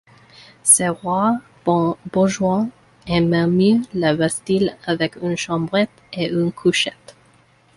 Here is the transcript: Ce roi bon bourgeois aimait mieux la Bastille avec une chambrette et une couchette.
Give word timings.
Ce 0.63 0.81
roi 0.89 1.37
bon 1.63 1.95
bourgeois 2.11 2.65
aimait 3.05 3.45
mieux 3.45 3.81
la 3.93 4.15
Bastille 4.15 4.75
avec 4.87 5.15
une 5.17 5.37
chambrette 5.37 5.91
et 6.11 6.27
une 6.27 6.51
couchette. 6.51 7.15